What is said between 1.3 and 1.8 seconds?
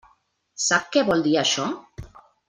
això?